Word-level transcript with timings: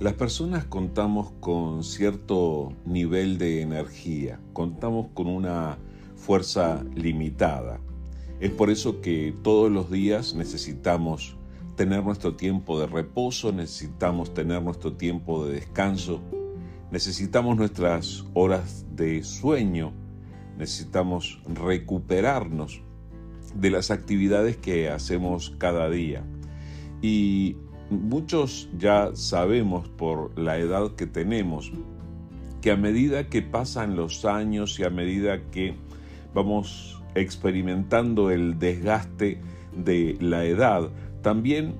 Las 0.00 0.14
personas 0.14 0.64
contamos 0.64 1.30
con 1.40 1.84
cierto 1.84 2.72
nivel 2.86 3.36
de 3.36 3.60
energía, 3.60 4.40
contamos 4.54 5.08
con 5.12 5.26
una 5.26 5.76
fuerza 6.16 6.82
limitada. 6.94 7.80
Es 8.40 8.50
por 8.50 8.70
eso 8.70 9.02
que 9.02 9.34
todos 9.42 9.70
los 9.70 9.90
días 9.90 10.34
necesitamos 10.34 11.36
tener 11.76 12.02
nuestro 12.02 12.34
tiempo 12.34 12.80
de 12.80 12.86
reposo, 12.86 13.52
necesitamos 13.52 14.32
tener 14.32 14.62
nuestro 14.62 14.94
tiempo 14.94 15.44
de 15.44 15.56
descanso, 15.56 16.22
necesitamos 16.90 17.58
nuestras 17.58 18.24
horas 18.32 18.86
de 18.96 19.22
sueño, 19.22 19.92
necesitamos 20.56 21.42
recuperarnos 21.44 22.80
de 23.54 23.68
las 23.68 23.90
actividades 23.90 24.56
que 24.56 24.88
hacemos 24.88 25.54
cada 25.58 25.90
día. 25.90 26.24
Y 27.02 27.58
muchos 27.90 28.68
ya 28.78 29.10
sabemos 29.14 29.88
por 29.88 30.38
la 30.38 30.58
edad 30.58 30.92
que 30.92 31.06
tenemos 31.06 31.72
que 32.60 32.70
a 32.70 32.76
medida 32.76 33.28
que 33.28 33.42
pasan 33.42 33.96
los 33.96 34.24
años 34.24 34.78
y 34.78 34.84
a 34.84 34.90
medida 34.90 35.42
que 35.50 35.74
vamos 36.34 37.02
experimentando 37.14 38.30
el 38.30 38.58
desgaste 38.58 39.40
de 39.74 40.16
la 40.20 40.44
edad, 40.44 40.90
también 41.22 41.74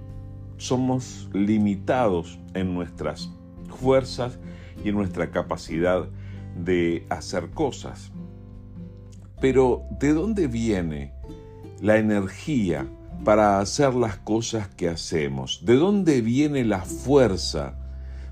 somos 0.57 1.29
limitados 1.33 2.39
en 2.55 2.75
nuestras 2.75 3.31
fuerzas 3.69 4.39
y 4.83 4.89
en 4.89 4.95
nuestra 4.97 5.31
capacidad 5.31 6.09
de 6.57 7.07
hacer 7.11 7.51
cosas. 7.51 8.13
Pero 9.41 9.83
¿de 9.99 10.13
dónde 10.13 10.47
viene 10.49 11.13
la 11.81 11.99
energía 11.99 12.87
para 13.25 13.61
hacer 13.61 13.95
las 13.95 14.17
cosas 14.19 14.69
que 14.69 14.89
hacemos? 14.89 15.61
¿De 15.65 15.77
dónde 15.77 16.21
viene 16.21 16.65
la 16.65 16.81
fuerza? 16.81 17.77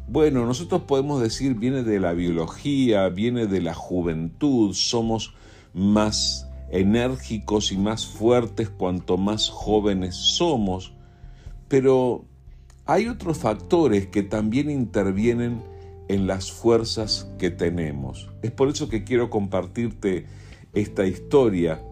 Bueno, 0.09 0.47
nosotros 0.47 0.83
podemos 0.83 1.21
decir 1.21 1.55
viene 1.55 1.83
de 1.83 2.01
la 2.01 2.13
biología, 2.13 3.09
viene 3.09 3.47
de 3.47 3.61
la 3.61 3.75
juventud, 3.75 4.73
somos 4.75 5.35
más 5.75 6.49
enérgicos 6.71 7.73
y 7.73 7.77
más 7.77 8.07
fuertes 8.07 8.71
cuanto 8.71 9.17
más 9.17 9.51
jóvenes 9.51 10.15
somos, 10.15 10.93
pero 11.69 12.25
hay 12.87 13.09
otros 13.09 13.39
factores 13.39 14.07
que 14.07 14.23
también 14.23 14.71
intervienen 14.71 15.63
en 16.09 16.27
las 16.27 16.51
fuerzas 16.51 17.31
que 17.39 17.51
tenemos. 17.51 18.31
Es 18.43 18.51
por 18.51 18.69
eso 18.69 18.89
que 18.89 19.05
quiero 19.05 19.29
compartirte 19.29 20.27
esta 20.73 21.07
historia 21.07 21.83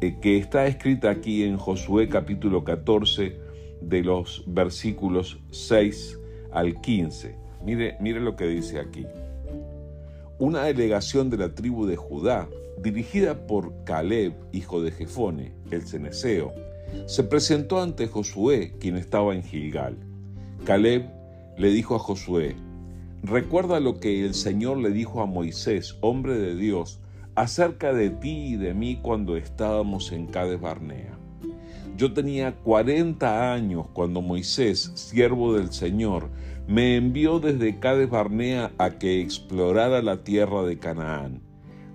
eh, 0.00 0.18
que 0.20 0.36
está 0.36 0.66
escrita 0.66 1.10
aquí 1.10 1.42
en 1.44 1.56
Josué 1.56 2.08
capítulo 2.08 2.64
14 2.64 3.38
de 3.80 4.02
los 4.02 4.44
versículos 4.46 5.38
6 5.50 6.18
al 6.52 6.80
15. 6.80 7.36
Mire, 7.64 7.96
mire 8.00 8.20
lo 8.20 8.36
que 8.36 8.46
dice 8.46 8.78
aquí. 8.78 9.06
Una 10.38 10.64
delegación 10.64 11.30
de 11.30 11.38
la 11.38 11.54
tribu 11.54 11.86
de 11.86 11.96
Judá, 11.96 12.48
dirigida 12.82 13.46
por 13.46 13.72
Caleb, 13.84 14.34
hijo 14.52 14.82
de 14.82 14.90
Jefone, 14.90 15.54
el 15.70 15.82
ceneseo, 15.82 16.52
se 17.06 17.24
presentó 17.24 17.80
ante 17.80 18.06
Josué, 18.06 18.74
quien 18.78 18.96
estaba 18.96 19.34
en 19.34 19.42
Gilgal. 19.42 19.96
Caleb 20.64 21.06
le 21.56 21.70
dijo 21.70 21.94
a 21.94 21.98
Josué, 21.98 22.54
recuerda 23.22 23.80
lo 23.80 23.98
que 23.98 24.26
el 24.26 24.34
Señor 24.34 24.76
le 24.76 24.90
dijo 24.90 25.22
a 25.22 25.26
Moisés, 25.26 25.96
hombre 26.02 26.34
de 26.34 26.54
Dios, 26.54 27.00
acerca 27.36 27.92
de 27.92 28.10
ti 28.10 28.54
y 28.54 28.56
de 28.56 28.74
mí 28.74 28.98
cuando 29.00 29.36
estábamos 29.36 30.10
en 30.10 30.26
Cades 30.26 30.60
Barnea. 30.60 31.16
Yo 31.96 32.12
tenía 32.12 32.56
40 32.56 33.52
años 33.52 33.86
cuando 33.92 34.20
Moisés, 34.20 34.90
siervo 34.94 35.54
del 35.54 35.72
Señor, 35.72 36.28
me 36.66 36.96
envió 36.96 37.38
desde 37.38 37.78
Cades 37.78 38.10
Barnea 38.10 38.72
a 38.78 38.90
que 38.90 39.20
explorara 39.20 40.02
la 40.02 40.24
tierra 40.24 40.62
de 40.62 40.78
Canaán. 40.78 41.42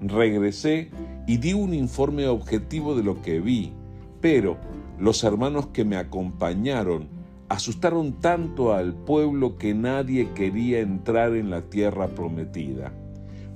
Regresé 0.02 0.90
y 1.28 1.38
di 1.38 1.54
un 1.54 1.74
informe 1.74 2.28
objetivo 2.28 2.96
de 2.96 3.04
lo 3.04 3.22
que 3.22 3.40
vi, 3.40 3.74
pero 4.22 4.58
los 4.98 5.24
hermanos 5.24 5.68
que 5.68 5.86
me 5.86 5.98
acompañaron 5.98 7.10
asustaron 7.50 8.14
tanto 8.14 8.74
al 8.74 8.94
pueblo 8.94 9.58
que 9.58 9.74
nadie 9.74 10.30
quería 10.34 10.80
entrar 10.80 11.36
en 11.36 11.50
la 11.50 11.64
tierra 11.64 12.08
prometida. 12.08 12.94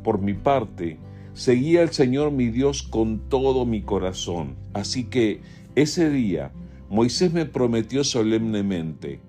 Por 0.03 0.19
mi 0.19 0.33
parte, 0.33 0.99
Seguí 1.35 1.75
al 1.75 1.91
Señor 1.91 2.31
mi 2.31 2.47
Dios 2.47 2.81
con 2.81 3.19
todo 3.27 3.65
mi 3.65 3.81
corazón. 3.81 4.55
Así 4.73 5.03
que 5.03 5.41
ese 5.75 6.09
día 6.09 6.53
Moisés 6.89 7.33
me 7.33 7.45
prometió 7.45 8.05
solemnemente, 8.05 9.19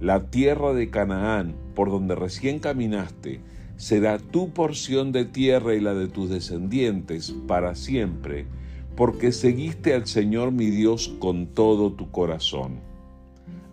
la 0.00 0.30
tierra 0.30 0.72
de 0.72 0.88
Canaán, 0.88 1.56
por 1.74 1.90
donde 1.90 2.14
recién 2.14 2.60
caminaste, 2.60 3.40
será 3.76 4.18
tu 4.18 4.50
porción 4.50 5.10
de 5.10 5.24
tierra 5.24 5.74
y 5.74 5.80
la 5.80 5.94
de 5.94 6.06
tus 6.06 6.30
descendientes 6.30 7.34
para 7.48 7.74
siempre, 7.74 8.46
porque 8.94 9.32
seguiste 9.32 9.94
al 9.94 10.06
Señor 10.06 10.52
mi 10.52 10.66
Dios 10.70 11.08
con 11.18 11.48
todo 11.48 11.92
tu 11.92 12.12
corazón. 12.12 12.78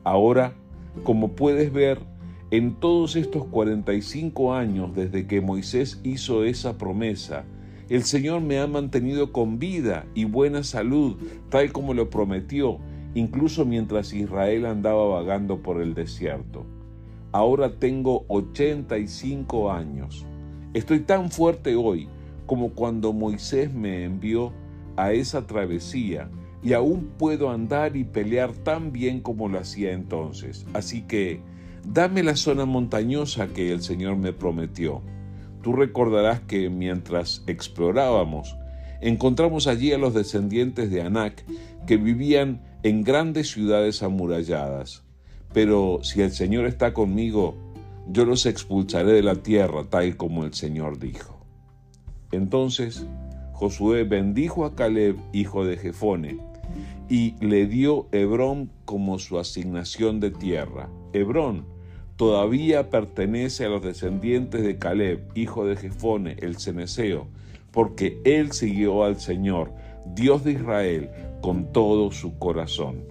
Ahora, 0.04 0.56
como 1.04 1.34
puedes 1.34 1.72
ver, 1.72 2.00
en 2.50 2.80
todos 2.80 3.16
estos 3.16 3.46
45 3.46 4.56
años 4.56 4.96
desde 4.96 5.28
que 5.28 5.40
Moisés 5.40 6.02
hizo 6.04 6.46
esa 6.46 6.80
promesa, 6.80 7.46
el 7.90 8.04
Señor 8.04 8.42
me 8.42 8.60
ha 8.60 8.68
mantenido 8.68 9.32
con 9.32 9.60
vida 9.60 10.08
y 10.16 10.26
buena 10.26 10.64
salud, 10.64 11.18
tal 11.50 11.72
como 11.72 11.94
lo 11.94 12.10
prometió, 12.10 12.80
incluso 13.14 13.64
mientras 13.64 14.12
Israel 14.14 14.66
andaba 14.66 15.06
vagando 15.06 15.62
por 15.62 15.82
el 15.82 15.94
desierto. 15.94 16.66
Ahora 17.32 17.78
tengo 17.78 18.26
85 18.30 19.72
años. 19.72 20.26
Estoy 20.74 21.02
tan 21.02 21.30
fuerte 21.30 21.76
hoy 21.76 22.10
como 22.48 22.72
cuando 22.72 23.14
Moisés 23.14 23.74
me 23.74 24.04
envió 24.04 24.52
a 24.98 25.12
esa 25.12 25.46
travesía 25.46 26.30
y 26.64 26.74
aún 26.74 27.12
puedo 27.18 27.52
andar 27.52 27.96
y 27.96 28.04
pelear 28.04 28.52
tan 28.52 28.92
bien 28.92 29.22
como 29.22 29.48
lo 29.48 29.60
hacía 29.60 29.92
entonces. 29.94 30.66
Así 30.74 31.04
que 31.04 31.42
dame 31.88 32.24
la 32.24 32.36
zona 32.36 32.66
montañosa 32.66 33.48
que 33.48 33.72
el 33.72 33.84
Señor 33.84 34.18
me 34.18 34.34
prometió 34.34 35.04
Tú 35.66 35.74
recordarás 35.74 36.42
que 36.42 36.70
mientras 36.70 37.44
explorábamos, 37.48 38.56
encontramos 39.02 39.66
allí 39.66 39.94
a 39.94 39.98
los 39.98 40.14
descendientes 40.14 40.92
de 40.92 41.02
Anak 41.02 41.44
que 41.88 41.98
vivían 41.98 42.62
en 42.84 43.04
grandes 43.04 43.50
ciudades 43.50 44.04
amuralladas. 44.04 45.04
Pero 45.56 46.02
si 46.04 46.22
el 46.22 46.30
Señor 46.30 46.68
está 46.68 46.94
conmigo, 46.94 47.56
yo 48.08 48.26
los 48.26 48.46
expulsaré 48.46 49.14
de 49.14 49.24
la 49.24 49.38
tierra 49.38 49.86
tal 49.90 50.16
como 50.18 50.46
el 50.46 50.54
Señor 50.54 51.00
dijo. 51.00 51.44
Entonces 52.32 53.08
Josué 53.54 54.04
bendijo 54.04 54.66
a 54.66 54.76
Caleb, 54.76 55.18
hijo 55.34 55.66
de 55.66 55.78
Jefone, 55.78 56.38
y 57.10 57.44
le 57.44 57.66
dio 57.66 58.08
Hebrón 58.12 58.70
como 58.86 59.18
su 59.18 59.40
asignación 59.40 60.20
de 60.20 60.30
tierra. 60.30 60.92
Hebrón 61.12 61.66
todavía 62.16 62.90
pertenece 62.90 63.66
a 63.66 63.70
los 63.70 63.84
descendientes 63.84 64.64
de 64.64 64.78
Caleb, 64.78 65.20
hijo 65.36 65.66
de 65.66 65.76
Jefone, 65.76 66.38
el 66.40 66.58
ceneseo, 66.58 67.28
porque 67.72 68.20
él 68.24 68.52
siguió 68.52 69.04
al 69.04 69.20
Señor, 69.20 69.72
Dios 70.14 70.44
de 70.44 70.54
Israel, 70.54 71.10
con 71.42 71.72
todo 71.72 72.12
su 72.12 72.38
corazón. 72.40 73.04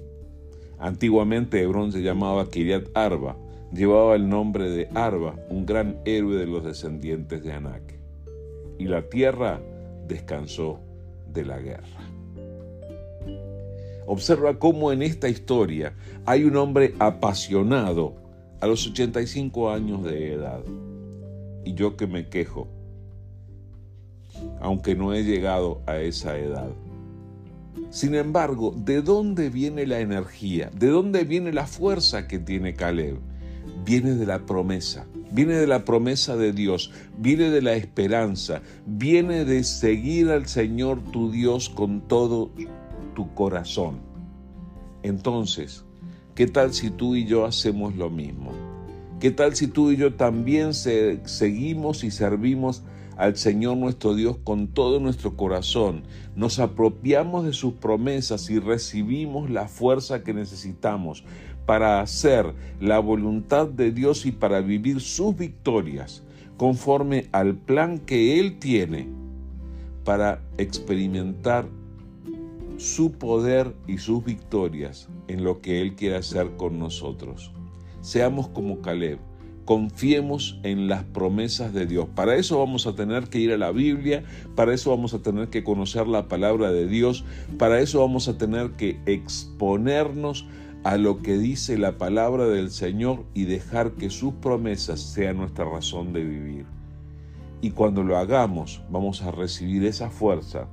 Antiguamente 0.79 1.61
Hebrón 1.61 1.93
se 1.93 2.03
llamaba 2.03 2.49
Kiriat 2.49 2.89
Arba, 2.95 3.37
llevaba 3.73 4.15
el 4.15 4.29
nombre 4.29 4.71
de 4.71 4.89
Arba, 4.95 5.35
un 5.49 5.67
gran 5.67 5.99
héroe 6.05 6.37
de 6.37 6.47
los 6.47 6.65
descendientes 6.65 7.43
de 7.43 7.53
Anac. 7.53 7.99
Y 8.79 8.87
la 8.87 9.03
tierra 9.09 9.61
descansó 10.09 10.81
de 11.33 11.45
la 11.45 11.59
guerra. 11.59 12.11
Observa 14.07 14.59
cómo 14.59 14.93
en 14.93 15.03
esta 15.03 15.29
historia 15.29 15.95
hay 16.27 16.45
un 16.45 16.57
hombre 16.57 16.95
apasionado 16.99 18.24
a 18.65 18.67
los 18.67 18.87
85 18.87 19.71
años 19.71 20.03
de 20.03 20.33
edad. 20.33 20.63
Y 21.67 21.75
yo 21.75 21.99
que 21.99 22.07
me 22.07 22.31
quejo, 22.31 22.67
aunque 24.59 24.95
no 24.95 25.13
he 25.13 25.23
llegado 25.23 25.83
a 25.87 25.99
esa 25.99 26.39
edad. 26.39 26.71
Sin 27.91 28.15
embargo, 28.15 28.75
¿de 28.75 29.03
dónde 29.03 29.51
viene 29.51 29.87
la 29.87 30.01
energía? 30.01 30.71
¿De 30.75 30.87
dónde 30.87 31.25
viene 31.25 31.53
la 31.53 31.67
fuerza 31.67 32.27
que 32.27 32.39
tiene 32.39 32.73
Caleb? 32.73 33.19
Viene 33.85 34.15
de 34.15 34.25
la 34.25 34.47
promesa, 34.47 35.05
viene 35.31 35.57
de 35.57 35.67
la 35.67 35.85
promesa 35.85 36.35
de 36.35 36.55
Dios, 36.55 36.91
viene 37.19 37.51
de 37.51 37.61
la 37.61 37.75
esperanza, 37.75 38.63
viene 38.87 39.45
de 39.45 39.63
seguir 39.63 40.31
al 40.31 40.47
Señor 40.47 41.03
tu 41.13 41.31
Dios 41.31 41.69
con 41.69 42.01
todo 42.09 42.51
tu 43.15 43.35
corazón. 43.35 43.99
Entonces, 45.03 45.85
¿Qué 46.35 46.49
tal 46.49 46.75
si 46.75 46.91
tú 46.91 47.15
y 47.15 47.27
yo 47.27 47.45
hacemos 47.45 47.95
lo 47.95 48.11
mismo? 48.11 48.51
¿Qué 49.21 49.31
tal 49.31 49.55
si 49.55 49.69
tú 49.69 49.93
y 49.93 49.97
yo 49.97 50.15
también 50.15 50.75
seguimos 50.75 52.03
y 52.03 52.11
servimos 52.11 52.83
al 53.17 53.37
Señor 53.37 53.77
nuestro 53.77 54.17
Dios 54.17 54.39
con 54.43 54.67
todo 54.67 54.99
nuestro 54.99 55.37
corazón? 55.37 56.03
Nos 56.35 56.59
apropiamos 56.59 57.45
de 57.45 57.53
sus 57.53 57.75
promesas 57.75 58.51
y 58.51 58.59
recibimos 58.59 59.49
la 59.49 59.69
fuerza 59.69 60.25
que 60.25 60.35
necesitamos 60.35 61.23
para 61.67 62.01
hacer 62.01 62.53
la 62.81 62.99
voluntad 62.99 63.69
de 63.69 63.93
Dios 63.93 64.27
y 64.27 64.33
para 64.33 64.61
vivir 64.61 65.01
sus 65.01 65.37
victorias 65.37 66.25
conforme 66.57 67.29
al 67.31 67.55
plan 67.55 68.01
que 68.01 68.41
Él 68.41 68.59
tiene 68.59 69.07
para 70.05 70.41
experimentar 70.59 71.69
su 72.77 73.13
poder 73.13 73.75
y 73.87 73.99
sus 73.99 74.25
victorias 74.25 75.09
en 75.29 75.45
lo 75.45 75.61
que 75.61 75.81
Él 75.81 75.95
quiere 75.95 76.17
hacer 76.17 76.57
con 76.57 76.79
nosotros. 76.79 77.53
Seamos 78.01 78.49
como 78.49 78.81
Caleb, 78.81 79.19
confiemos 79.65 80.59
en 80.63 80.89
las 80.89 81.05
promesas 81.05 81.73
de 81.73 81.87
Dios. 81.87 82.07
Para 82.15 82.37
eso 82.37 82.59
vamos 82.59 82.87
a 82.87 82.95
tener 82.95 83.29
que 83.29 83.39
ir 83.39 83.53
a 83.53 83.59
la 83.59 83.71
Biblia, 83.71 84.25
para 84.55 84.75
eso 84.75 84.91
vamos 84.91 85.15
a 85.15 85.23
tener 85.23 85.49
que 85.49 85.65
conocer 85.65 86.07
la 86.07 86.29
palabra 86.29 86.73
de 86.73 86.87
Dios, 86.87 87.25
para 87.59 87.81
eso 87.81 88.01
vamos 88.01 88.29
a 88.29 88.37
tener 88.37 88.73
que 88.73 89.01
exponernos 89.07 90.47
a 90.83 90.99
lo 90.99 91.23
que 91.23 91.39
dice 91.39 91.79
la 91.79 91.97
palabra 91.97 92.47
del 92.47 92.71
Señor 92.71 93.25
y 93.33 93.45
dejar 93.45 93.93
que 93.93 94.11
sus 94.11 94.35
promesas 94.35 95.01
sean 95.01 95.39
nuestra 95.39 95.65
razón 95.65 96.13
de 96.13 96.25
vivir. 96.25 96.67
Y 97.63 97.71
cuando 97.71 98.03
lo 98.03 98.19
hagamos, 98.19 98.83
vamos 98.91 99.23
a 99.23 99.31
recibir 99.31 99.87
esa 99.87 100.11
fuerza 100.11 100.69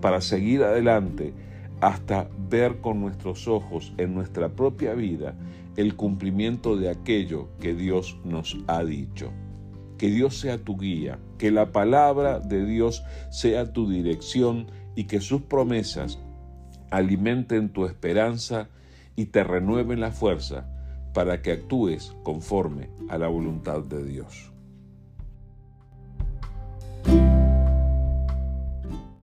para 0.00 0.20
seguir 0.20 0.62
adelante 0.62 1.32
hasta 1.80 2.28
ver 2.48 2.80
con 2.80 3.00
nuestros 3.00 3.48
ojos 3.48 3.92
en 3.98 4.14
nuestra 4.14 4.50
propia 4.50 4.94
vida 4.94 5.34
el 5.76 5.96
cumplimiento 5.96 6.76
de 6.76 6.90
aquello 6.90 7.48
que 7.60 7.74
Dios 7.74 8.18
nos 8.24 8.56
ha 8.66 8.84
dicho. 8.84 9.32
Que 9.98 10.08
Dios 10.08 10.38
sea 10.38 10.58
tu 10.58 10.76
guía, 10.76 11.18
que 11.38 11.50
la 11.50 11.72
palabra 11.72 12.40
de 12.40 12.64
Dios 12.64 13.02
sea 13.30 13.72
tu 13.72 13.90
dirección 13.90 14.66
y 14.94 15.04
que 15.04 15.20
sus 15.20 15.42
promesas 15.42 16.18
alimenten 16.90 17.72
tu 17.72 17.86
esperanza 17.86 18.68
y 19.16 19.26
te 19.26 19.44
renueven 19.44 20.00
la 20.00 20.12
fuerza 20.12 20.68
para 21.14 21.42
que 21.42 21.52
actúes 21.52 22.14
conforme 22.22 22.90
a 23.08 23.18
la 23.18 23.28
voluntad 23.28 23.82
de 23.82 24.04
Dios. 24.04 24.51